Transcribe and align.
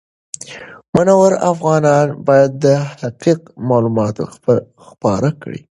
منور 0.95 1.31
افغانان 1.51 2.07
باید 2.27 2.51
دقیق 2.63 3.39
معلومات 3.69 4.15
خپاره 4.91 5.29
کړي. 5.41 5.61